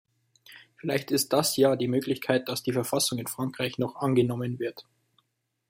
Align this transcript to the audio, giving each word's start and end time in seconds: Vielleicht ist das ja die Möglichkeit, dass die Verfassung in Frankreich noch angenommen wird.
Vielleicht 0.77 1.11
ist 1.11 1.31
das 1.31 1.57
ja 1.57 1.75
die 1.75 1.87
Möglichkeit, 1.87 2.49
dass 2.49 2.63
die 2.63 2.73
Verfassung 2.73 3.19
in 3.19 3.27
Frankreich 3.27 3.77
noch 3.77 3.97
angenommen 3.97 4.57
wird. 4.57 4.87